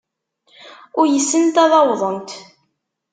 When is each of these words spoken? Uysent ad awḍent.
Uysent 1.01 1.55
ad 1.63 1.71
awḍent. 1.79 2.29